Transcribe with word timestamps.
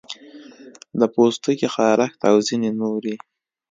د 0.99 1.01
پوستکي 1.13 1.67
خارښت 1.75 2.19
او 2.29 2.35
ځینې 2.47 2.69
نورې 2.79 3.15